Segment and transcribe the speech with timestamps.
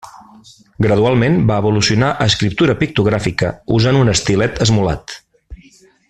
[0.85, 5.19] Gradualment va evolucionar a escriptura pictogràfica usant un estilet esmolat.